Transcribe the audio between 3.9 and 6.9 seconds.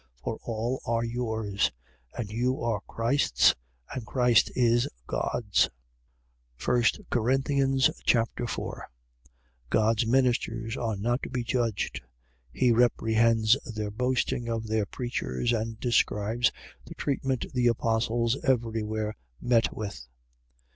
And Christ is God's. 1